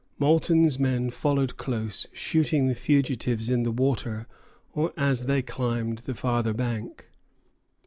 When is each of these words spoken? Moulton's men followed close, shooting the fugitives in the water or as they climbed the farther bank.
Moulton's 0.17 0.79
men 0.79 1.11
followed 1.11 1.57
close, 1.57 2.07
shooting 2.11 2.65
the 2.65 2.73
fugitives 2.73 3.51
in 3.51 3.61
the 3.61 3.69
water 3.71 4.25
or 4.73 4.91
as 4.97 5.25
they 5.27 5.43
climbed 5.43 5.99
the 5.99 6.15
farther 6.15 6.53
bank. 6.55 7.05